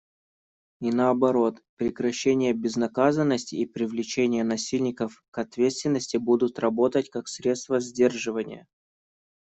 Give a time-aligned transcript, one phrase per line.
[0.79, 8.67] И наоборот, прекращение безнаказанности и привлечение насильников к ответственности будут работать как средство сдерживания.